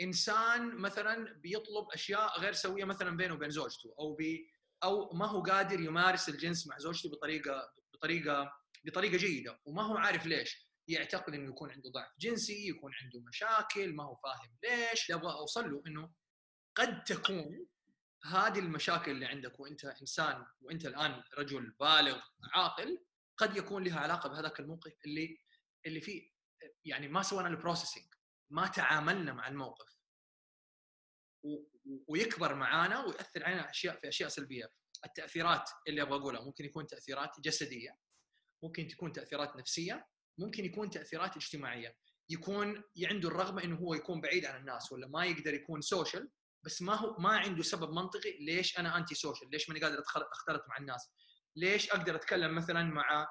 [0.00, 4.50] إنسان مثلا بيطلب أشياء غير سوية مثلا بينه وبين زوجته أو بي
[4.84, 8.52] أو ما هو قادر يمارس الجنس مع زوجته بطريقة بطريقة
[8.84, 10.68] بطريقة جيدة وما هو عارف ليش.
[10.88, 15.10] يعتقد إنه يكون عنده ضعف جنسي يكون عنده مشاكل ما هو فاهم ليش.
[15.10, 16.12] أبغى أوصل له إنه
[16.74, 17.66] قد تكون
[18.24, 22.20] هذه المشاكل اللي عندك وأنت إنسان وأنت الآن رجل بالغ
[22.54, 23.04] عاقل
[23.36, 25.38] قد يكون لها علاقة بهذاك الموقف اللي
[25.86, 26.30] اللي فيه
[26.84, 28.14] يعني ما سوينا البروسيسنج
[28.50, 29.98] ما تعاملنا مع الموقف.
[32.08, 34.72] ويكبر معانا وياثر علينا أشياء في أشياء سلبية.
[35.04, 37.96] التأثيرات اللي أبغى أقولها ممكن يكون تأثيرات جسدية
[38.62, 41.96] ممكن تكون تأثيرات نفسية ممكن يكون تأثيرات اجتماعية.
[42.30, 46.30] يكون عنده الرغبة إنه هو يكون بعيد عن الناس ولا ما يقدر يكون social
[46.64, 50.62] بس ما هو ما عنده سبب منطقي ليش أنا anti social ليش ماني قادر أختلط
[50.68, 51.10] مع الناس.
[51.56, 53.26] ليش أقدر أتكلم مثلا مع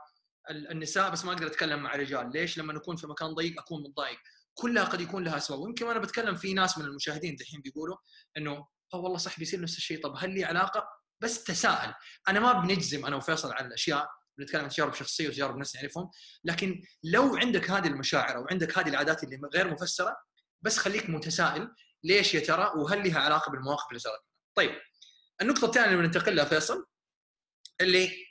[0.50, 4.18] النساء بس ما أقدر أتكلم مع رجال؟ ليش لما نكون في مكان ضيق أكون متضايق؟
[4.54, 7.98] كلها قد يكون لها اسباب ويمكن وأنا بتكلم في ناس من المشاهدين دحين بيقولوا
[8.38, 10.04] إنه آه والله صح بيصير نفس الشيء.
[10.04, 10.88] طب هل لي علاقة؟
[11.22, 11.94] بس تساءل.
[12.28, 16.10] أنا ما بنجزم أنا وفيصل على الأشياء بنتكلم عن تجارب شخصية وتجارب ناس نعرفهم.
[16.44, 20.16] لكن لو عندك هذه المشاعر أو عندك هذه العادات اللي غير مفسرة
[20.62, 21.70] بس خليك متسائل
[22.04, 24.22] ليش يا ترى وهل لها علاقة بالمواقف اللي صارت
[24.56, 24.72] طيب
[25.42, 26.86] النقطة الثانية اللي بننتقل لها فيصل
[27.82, 28.28] اللي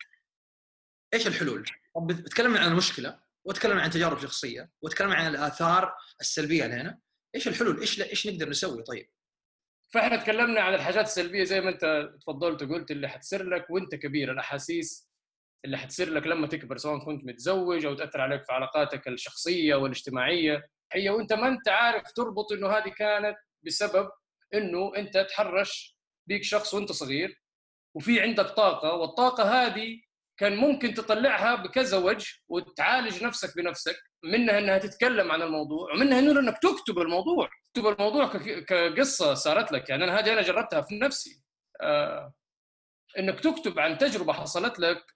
[1.15, 7.01] إيش الحلول؟ طب بتكلم عن المشكلة واتكلم عن تجارب شخصية واتكلم عن الآثار السلبية لنا
[7.35, 9.11] إيش الحلول؟ إيش إيش نقدر نسوي طيب؟
[9.93, 14.33] فإحنا تكلمنا عن الحاجات السلبية زي ما أنت تفضلت وقلت اللي حتصير لك وأنت كبير
[14.33, 15.09] الأحاسيس
[15.65, 20.69] اللي حتصير لك لما تكبر سواء كنت متزوج أو تأثر عليك في علاقاتك الشخصية والاجتماعية
[20.93, 24.11] هي وأنت ما أنت عارف تربط إنه هذه كانت بسبب
[24.55, 25.99] إنه أنت تحرش
[26.29, 27.43] بيك شخص وأنت صغير
[27.97, 30.01] وفي عندك طاقة والطاقة هذه
[30.37, 36.59] كان ممكن تطلعها بكذا وجه وتعالج نفسك بنفسك منها إنها تتكلم عن الموضوع ومنها إنك
[36.59, 37.49] تكتب الموضوع.
[37.75, 38.27] تكتب الموضوع
[38.61, 39.89] كقصة صارت لك.
[39.89, 41.43] يعني أنا هذه أنا جربتها في نفسي.
[41.81, 42.35] آه
[43.19, 45.16] إنك تكتب عن تجربة حصلت لك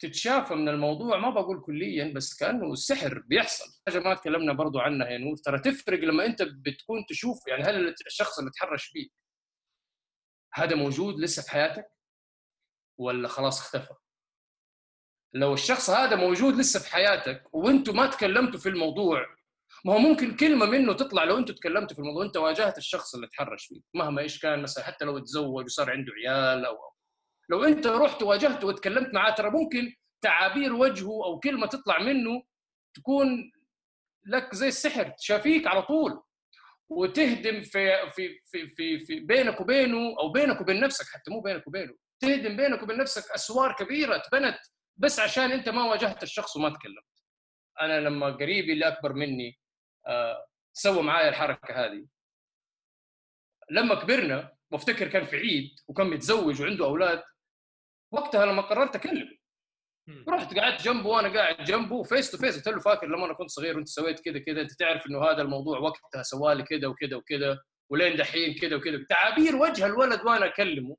[0.00, 3.64] تتشافى من الموضوع ما بقول كليا بس كأنه السحر بيحصل.
[3.86, 5.36] حاجة ما تكلمنا برضو عنها يا نور.
[5.36, 9.08] ترى تفرق لما أنت بتكون تشوف يعني هل الشخص اللي تحرش فيه
[10.54, 11.84] هذا موجود لسه في حياتك؟
[12.98, 13.94] ولا خلاص اختفى؟
[15.34, 19.26] لو الشخص هذا موجود لسه في حياتك وأنتم ما تكلمتوا في الموضوع
[19.84, 23.26] ما هو ممكن كلمة منه تطلع لو أنتم تكلمتوا في الموضوع أنت واجهت الشخص اللي
[23.26, 26.76] تحرش فيه مهما إيش كان مثلا حتى لو تزوج وصار عنده عيال أو
[27.48, 32.42] لو انت رحت واجهته وتكلمت معاه ترى ممكن تعابير وجهه أو كلمة تطلع منه
[32.94, 33.52] تكون
[34.26, 36.22] لك زي السحر تشافيك على طول
[36.88, 41.66] وتهدم في في في في, في بينك وبينه أو بينك وبين نفسك حتى مو بينك
[41.66, 44.58] وبينه تهدم بينك وبين نفسك أسوار كبيرة تبنت
[44.96, 47.04] بس عشان انت ما واجهت الشخص وما تكلمت.
[47.80, 49.58] أنا لما قريبي اللي أكبر مني
[50.06, 52.06] آه سوى معايا الحركة هذه.
[53.70, 57.22] لما كبرنا وأفتكر كان في عيد وكان متزوج وعنده أولاد
[58.12, 59.38] وقتها لما قررت أكلمه.
[60.28, 63.50] رحت قعدت جنبه وأنا قاعد جنبه face to face قلت له فاكر لما أنا كنت
[63.50, 67.58] صغير وأنت سويت كذا كذا أنت تعرف إنه هذا الموضوع وقتها سوالي كذا وكذا وكذا
[67.90, 70.96] ولين دحين كذا وكذا تعابير وجه الولد وأنا أكلمه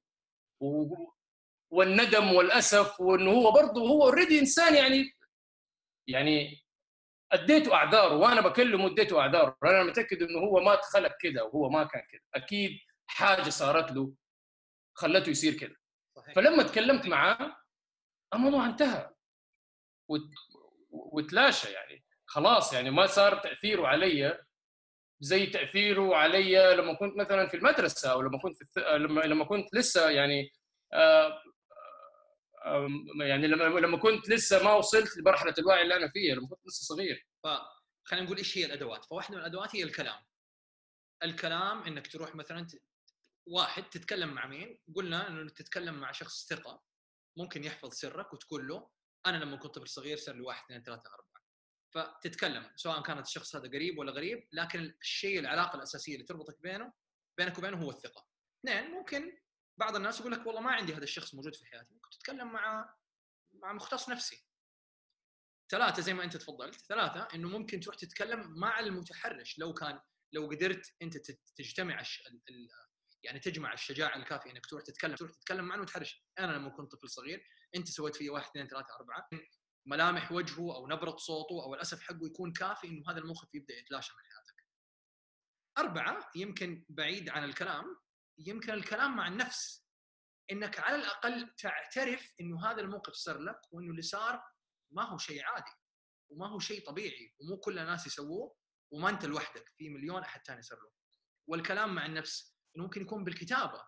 [0.62, 0.95] و...
[1.72, 5.12] والندم والأسف وإنه هو برضه هو اوريدي إنسان يعني
[6.08, 6.63] يعني
[7.32, 9.58] أديته أعذاره وأنا بكلمه أديته أعذاره.
[9.63, 12.72] أنا متأكد إنه هو ما اتخلق كذا وهو ما كان كذا أكيد
[13.08, 14.13] حاجة صارت له
[14.98, 15.76] خلته يصير كذا
[16.36, 17.58] فلما تكلمت معاه
[18.34, 19.10] الموضوع انتهى.
[20.89, 22.06] وتلاشى يعني.
[22.26, 24.46] خلاص يعني ما صار تأثيره علي
[25.20, 28.78] زي تأثيره علي لما كنت مثلا في المدرسة أو لما كنت في الث...
[28.78, 30.54] لما لما كنت لسه يعني
[30.94, 31.44] آه
[33.22, 36.96] يعني لما لما كنت لسه ما وصلت لمرحلة الوعي اللي أنا فيها لما كنت لسه
[36.96, 37.28] صغير.
[37.44, 40.20] فخلينا نقول إيش هي الأدوات؟ فواحدة من الأدوات هي الكلام.
[41.24, 42.68] الكلام إنك تروح مثلا
[43.50, 46.84] واحد تتكلم مع مين؟ قلنا إنه تتكلم مع شخص ثقة.
[47.38, 48.90] ممكن يحفظ سرك وتقول له
[49.26, 51.40] أنا لما كنت طفل صغير صار لي واحد اثنين ثلاثة أربعة.
[51.92, 56.94] فتتكلم سواء كانت الشخص هذا قريب ولا غريب لكن الشيء العلاقة الأساسية اللي تربطك بينه
[57.38, 58.28] بينك وبينه هو الثقة.
[58.60, 59.38] اثنين ممكن
[59.78, 61.94] بعض الناس يقول لك والله ما عندي هذا الشخص موجود في حياتي.
[61.94, 62.96] ممكن تتكلم مع
[63.54, 64.46] مع مختص نفسي.
[65.72, 69.60] ثلاثة زي ما أنت تفضلت ثلاثة إنه ممكن تروح تتكلم مع المتحرش.
[69.60, 70.02] لو كان
[70.34, 71.18] لو قدرت أنت
[71.56, 72.00] تجتمع
[73.24, 77.10] يعني تجمع الشجاعة الكافية إنك تروح تتكلم تروح تتكلم مع المتحرش أنا لما كنت طفل
[77.10, 79.30] صغير أنت سويت فيه واحد اثنين ثلاثة أربعة
[79.86, 84.14] ملامح وجهه أو نبرة صوته أو الأسف حقه يكون كافي إنه هذا الموقف يبدأ يتلاشى
[84.14, 84.66] من حياتك.
[85.78, 87.86] أربعة يمكن بعيد عن الكلام
[88.38, 89.90] يمكن الكلام مع النفس
[90.52, 94.44] إنك على الأقل تعترف إنه هذا الموقف صار لك وإنه اللي صار
[94.92, 95.72] ما هو شيء عادي
[96.30, 98.56] وما هو شيء طبيعي ومو كل الناس يسووه
[98.92, 100.92] وما أنت لوحدك في مليون أحد ثاني صار له.
[101.48, 103.84] والكلام مع النفس انه ممكن يكون بالكتابة.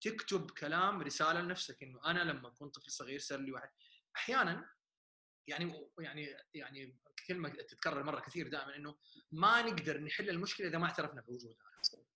[0.00, 3.68] تكتب كلام رسالة لنفسك إنه أنا لما كنت طفل صغير صار لي واحد.
[4.16, 4.70] أحيانا
[5.46, 8.98] يعني يعني يعني كلمة تتكرر مرة كثير دائما إنه
[9.32, 11.58] ما نقدر نحل المشكلة إذا ما اعترفنا بوجودها.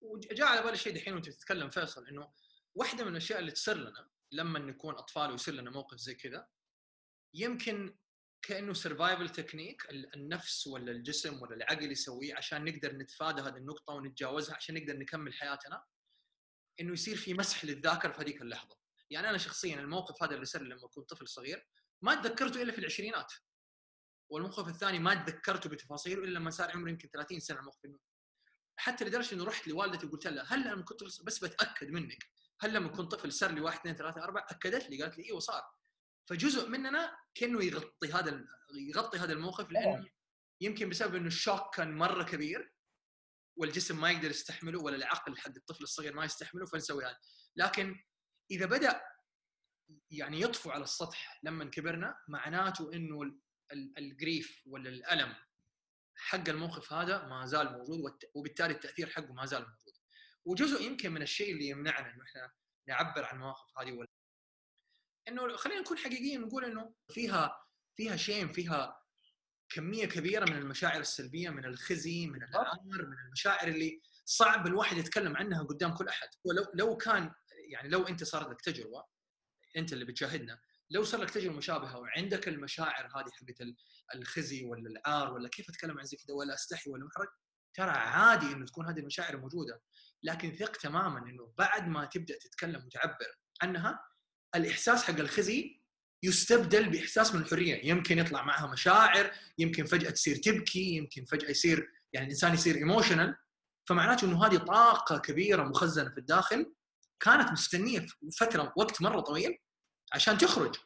[0.01, 2.33] وجاء على بالي شيء دحين وأنت تتكلم فيصل إنه
[2.75, 6.49] واحدة من الأشياء اللي تصير لنا لما نكون أطفال ويصير لنا موقف زي كذا
[7.35, 7.97] يمكن
[8.43, 14.57] كأنه survival technique النفس ولا الجسم ولا العقل يسويه عشان نقدر نتفادى هذه النقطة ونتجاوزها
[14.57, 15.85] عشان نقدر نكمل حياتنا.
[16.83, 18.77] إنه يصير في مسح للذاكرة في هذيك اللحظة.
[19.11, 21.66] يعني أنا شخصيا الموقف هذا اللي صار لما كنت طفل صغير
[22.03, 23.33] ما تذكرته إلا في العشرينات.
[24.29, 27.99] والموقف الثاني ما تذكرته بتفاصيله إلا لما صار عمري يمكن 30 سنة الموقف انه
[28.77, 32.88] حتى لدرجة إنه رحت لوالدتي وقلت لها هل لما كنت بس بتأكد منك هل لما
[32.88, 35.62] كنت طفل صار لي واحد اثنين ثلاثة أربعة أكدت لي قالت لي أيوه صار
[36.27, 40.09] فجزء مننا كأنه يغطي هذا يغطي هذا الموقف لأنه
[40.61, 42.73] يمكن بسبب إنه الشوك كان مرة كبير.
[43.57, 47.19] والجسم ما يقدر يستحمله ولا العقل حق الطفل الصغير ما يستحمله فنسوي هذا.
[47.57, 48.05] لكن
[48.51, 49.03] إذا بدأ
[50.11, 53.41] يعني يطفو على السطح لما كبرنا معناته إنه
[53.73, 55.35] الجريف ولا الألم
[56.17, 59.93] حق الموقف هذا ما زال موجود وبالتالي التأثير حقه ما زال موجود.
[60.45, 62.53] وجزء يمكن من الشيء اللي يمنعنا إنه إحنا
[62.88, 64.09] نعبر عن المواقف هذه ولا
[65.29, 69.02] إنه خلينا نكون حقيقيين نقول إنه فيها فيها شيء فيها
[69.72, 75.37] كمية كبيرة من المشاعر السلبية من الخزي من العار من المشاعر اللي صعب الواحد يتكلم
[75.37, 76.28] عنها قدام كل أحد.
[76.44, 77.35] ولو لو كان
[77.68, 79.04] يعني لو أنت صارت لك تجربة
[79.76, 83.66] أنت اللي بتشاهدنا لو صار لك تجربة مشابهة وعندك المشاعر هذه حقت
[84.14, 87.28] الخزي ولا العار ولا كيف أتكلم عن زي كذا ولا أستحي ولا محرج
[87.74, 89.82] ترى عادي إنه تكون هذه المشاعر موجودة.
[90.22, 94.04] لكن ثق تماما إنه بعد ما تبدأ تتكلم وتعبر عنها
[94.54, 95.82] الإحساس حق الخزي
[96.22, 97.88] يستبدل بإحساس من الحرية.
[97.90, 103.37] يمكن يطلع معها مشاعر يمكن فجأة تصير تبكي يمكن فجأة يصير يعني الإنسان يصير ايموشنال
[103.88, 106.72] فمعناته إنه هذه طاقة كبيرة مخزنة في الداخل
[107.20, 108.06] كانت مستنية
[108.38, 109.58] فترة وقت مرة طويل
[110.12, 110.76] عشان تخرج.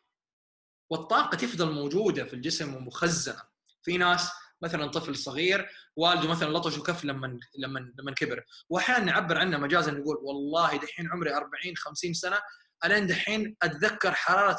[0.91, 3.43] والطاقة تفضل موجودة في الجسم ومخزنة.
[3.83, 4.31] في ناس
[4.63, 8.45] مثلا طفل صغير والده مثلا لطشه كف لما لما لما كبر.
[8.69, 12.39] واحيانا نعبر عنه مجازا نقول والله دحين عمري 40 50 سنة
[12.85, 14.59] الين دحين أتذكر حرارة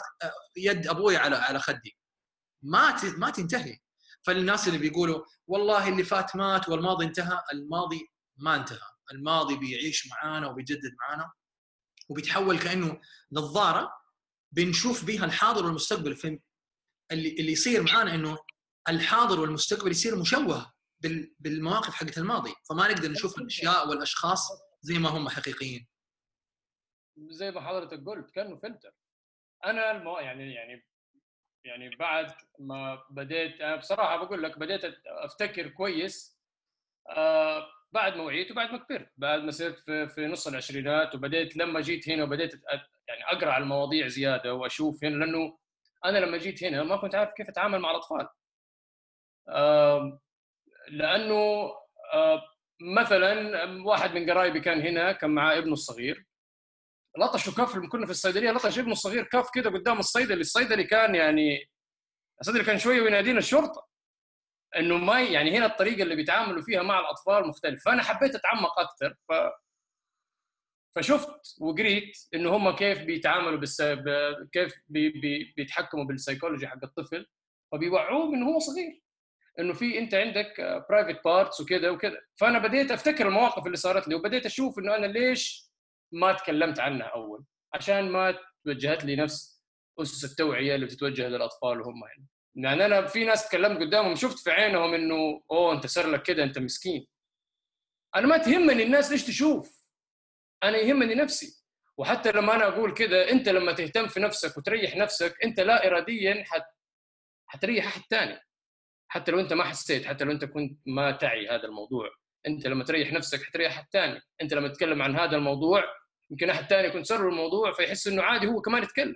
[0.58, 1.98] يد أبوي على على خدي.
[2.64, 3.78] ما ما تنتهي.
[4.26, 8.80] فالناس اللي بيقولوا والله اللي فات مات والماضي انتهى الماضي ما انتهى.
[9.12, 11.32] الماضي بيعيش معانا وبيجدد معانا
[12.10, 13.02] وبيتحول كأنه
[13.32, 13.92] نظارة
[14.52, 16.16] بنشوف بها الحاضر والمستقبل.
[16.16, 16.40] في
[17.12, 18.38] اللي اللي يصير معانا إنه
[18.90, 22.54] الحاضر والمستقبل يصير مشوه بال- بالمواقف حقت الماضي.
[22.70, 24.48] فما نقدر نشوف الأشياء والأشخاص
[24.82, 25.88] زي ما هم حقيقيين.
[27.18, 28.92] زي ما حضرتك قلت كأنه فلتر.
[29.66, 30.18] أنا المو...
[30.18, 30.86] يعني يعني
[31.66, 36.40] يعني بعد ما بديت أنا بصراحة بقول لك بديت أفتكر كويس
[37.10, 39.12] آه بعد ما وعيت وبعد ما كبرت.
[39.18, 42.54] بعد ما صرت في, في نص العشرينات وبديت لما جيت هنا وبديت
[43.08, 45.58] يعني أقرأ على المواضيع زيادة وأشوف هنا لأنه
[46.06, 48.28] أنا لما جيت هنا ما كنت عارف كيف أتعامل مع الأطفال.
[49.50, 50.20] آه
[50.90, 51.72] لأنه
[52.14, 52.42] آه
[52.82, 53.32] مثلا
[53.86, 56.27] واحد من قرايبي كان هنا كان معاه ابنه الصغير.
[57.18, 61.16] لطشوا كف لما كنا في الصيدلية لطش ابنه الصغير كف كده قدام الصيدلي الصيدلي كان
[61.16, 61.70] يعني
[62.42, 63.88] الصيدلي كان شوية وينادينا الشرطة
[64.78, 69.16] إنه ما يعني هنا الطريقة اللي بيتعاملوا فيها مع الأطفال مختلف فأنا حبيت أتعمق أكثر
[69.30, 69.34] ف
[70.96, 73.82] فشفت وقريت إنه هم كيف بيتعاملوا بالس...
[73.82, 74.10] ب...
[74.52, 75.10] كيف بي...
[75.10, 75.54] بي...
[75.58, 77.28] بيتحكموا بالسيكولوجي حق الطفل
[77.72, 79.02] فبيوعوه من هو صغير
[79.60, 80.54] إنه في أنت عندك
[80.90, 85.06] private parts وكذا وكذا فأنا بديت أفتكر المواقف اللي صارت لي وبديت أشوف إنه أنا
[85.06, 85.67] ليش
[86.12, 89.64] ما تكلمت عنها أول عشان ما توجهت لي نفس
[90.02, 92.26] أسس التوعية اللي بتتوجه للأطفال وهم هنا.
[92.56, 96.44] يعني أنا في ناس تكلمت قدامهم شفت في عينهم إنه أوه أنت صار لك كده
[96.44, 97.08] أنت مسكين.
[98.16, 99.84] أنا ما تهمني الناس ليش تشوف.
[100.64, 101.64] أنا يهمني نفسي.
[101.98, 106.44] وحتى لما أنا أقول كده أنت لما تهتم في نفسك وتريح نفسك أنت لا اراديا
[106.44, 106.66] حت
[107.48, 108.40] حتريح أحد ثاني
[109.08, 112.10] حتى لو أنت ما حسيت حتى لو أنت كنت ما تعي هذا الموضوع.
[112.48, 115.84] أنت لما تريح نفسك حتريح أحد ثاني أنت لما تتكلم عن هذا الموضوع
[116.32, 119.16] يمكن أحد ثاني يكون سر الموضوع فيحس إنه عادي هو كمان يتكلم.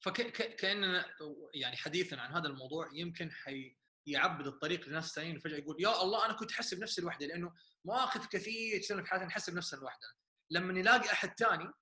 [0.00, 1.04] فكاننا
[1.54, 3.76] يعني حديثا عن هذا الموضوع يمكن حي
[4.46, 8.80] الطريق لناس ثانيين فجاه يقول يا الله أنا كنت احسب نفسي لوحدي لأنه مواقف كثير
[8.80, 10.10] تصير في حياتنا نحسب نفسنا لوحدنا
[10.50, 11.72] لما نلاقي أحد ثاني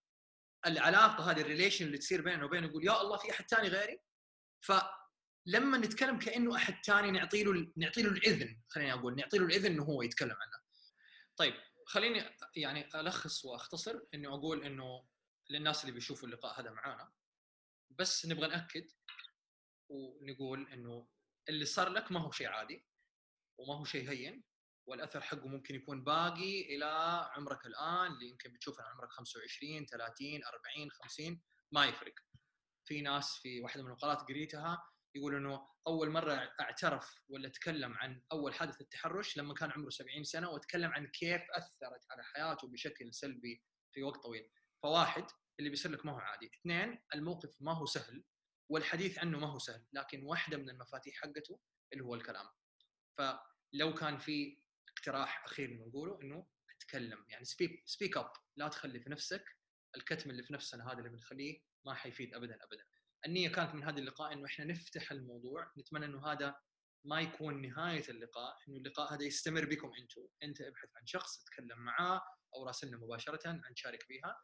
[0.66, 4.00] العلاقة هذه الريليشن اللي تصير بيننا وبينه يقول يا الله في أحد ثاني غيري؟
[4.60, 9.72] فلما نتكلم كأنه أحد ثاني نعطي له نعطي له الإذن خليني أقول نعطي له الإذن
[9.72, 10.62] إنه هو يتكلم عنه.
[11.36, 11.54] طيب
[11.88, 15.08] خليني يعني ألخص وأختصر انه أقول إنه
[15.50, 17.12] للناس اللي بيشوفوا اللقاء هذا معانا
[17.90, 18.92] بس نبغى نأكد
[19.88, 21.08] ونقول إنه
[21.48, 22.86] اللي صار لك ما هو شيء عادي
[23.58, 24.44] وما هو شيء هين
[24.86, 26.86] والأثر حقه ممكن يكون باقي إلى
[27.32, 32.14] عمرك الآن اللي يمكن بتشوفه عمرك 25 30 40 50 ما يفرق.
[32.84, 38.22] في ناس في واحدة من المقالات قريتها يقول إنه أول مرة أعترف ولا تكلم عن
[38.32, 43.14] أول حادث التحرش لما كان عمره 70 سنة وتكلم عن كيف أثرت على حياته بشكل
[43.14, 44.50] سلبي في وقت طويل.
[44.82, 45.24] فواحد
[45.58, 46.50] اللي بيصير لك ما هو عادي.
[46.60, 48.24] اثنين الموقف ما هو سهل
[48.68, 51.60] والحديث عنه ما هو سهل لكن واحدة من المفاتيح حقته
[51.92, 52.46] اللي هو الكلام.
[53.18, 59.10] فلو كان في اقتراح أخير نقوله إنه أتكلم يعني speak speak up لا تخلي في
[59.10, 59.44] نفسك
[59.96, 62.84] الكتم اللي في نفسنا هذا اللي بنخليه ما حيفيد ابدا ابدا.
[63.28, 66.56] النية كانت من هذا اللقاء إنه إحنا نفتح الموضوع نتمنى إنه هذا
[67.04, 71.78] ما يكون نهاية اللقاء إنه اللقاء هذا يستمر بكم أنتم أنت ابحث عن شخص تكلم
[71.78, 72.22] معاه
[72.54, 74.36] أو راسلنا مباشرة عن شارك بها.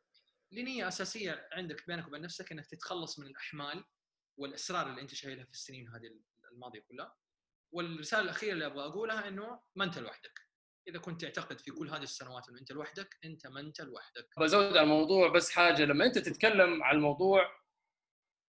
[0.52, 3.84] لنية أساسية عندك بينك وبين نفسك إنك تتخلص من الأحمال
[4.36, 6.10] والاسرار اللي أنت شايلها في السنين هذه
[6.52, 7.16] الماضية كلها.
[7.72, 10.40] والرسالة الأخيرة اللي أبغى أقولها إنه ما أنت لوحدك.
[10.88, 14.28] إذا كنت تعتقد في كل هذه السنوات إنه أنت لوحدك أنت ما أنت لوحدك.
[14.40, 17.63] بزود على الموضوع بس حاجة لما أنت تتكلم عن الموضوع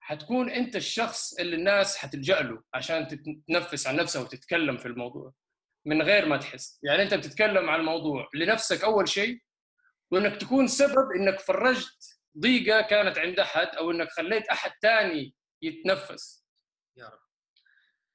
[0.05, 5.33] حتكون أنت الشخص اللي الناس حتلجأ له عشان تتنفس عن نفسها وتتكلم في الموضوع
[5.85, 6.79] من غير ما تحس.
[6.83, 9.43] يعني أنت بتتكلم عن الموضوع لنفسك أول شيء
[10.11, 16.45] وإنك تكون سبب إنك فرجت ضيقة كانت عند أحد أو إنك خليت أحد ثاني يتنفس.
[16.97, 17.19] يا رب.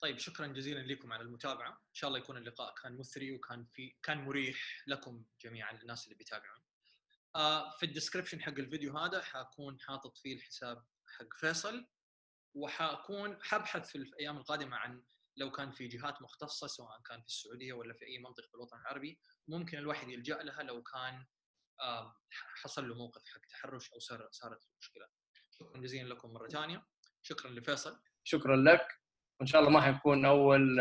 [0.00, 1.70] طيب شكرا جزيلا لكم على المتابعة.
[1.70, 6.14] إن شاء الله يكون اللقاء كان مثري وكان في كان مريح لكم جميعا الناس اللي
[6.14, 6.60] بيتابعون.
[7.36, 10.84] آه في الديسكربشن حق الفيديو هذا حاكون حاطط فيه الحساب
[11.18, 11.86] حق فيصل
[12.54, 15.02] وحأكون حبحث في الأيام القادمة عن
[15.36, 18.76] لو كان في جهات مختصة سواء كان في السعودية ولا في أي منطقة في الوطن
[18.80, 21.26] العربي ممكن الواحد يلجأ لها لو كان
[22.62, 25.06] حصل له موقف حق تحرش أو صار صارت مشكله
[25.50, 26.86] شكرا جزيلا لكم مرة ثانية.
[27.22, 28.02] شكرا لفيصل.
[28.24, 28.86] شكرا لك.
[29.40, 30.80] وإن شاء الله ما حيكون أول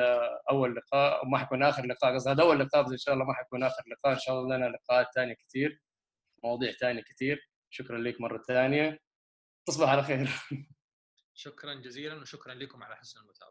[0.51, 3.33] أول لقاء وما حيكون آخر لقاء قصدي هذا أول لقاء بس إن شاء الله ما
[3.33, 5.81] حيكون آخر لقاء إن شاء الله لنا لقاءات ثانية كثير
[6.43, 7.49] مواضيع ثانية كثير.
[7.69, 8.99] شكرا لك مرة ثانية.
[9.69, 10.29] تصبح على خير.
[11.33, 13.48] شكرا جزيلا وشكرا لكم على حسن المتابعة.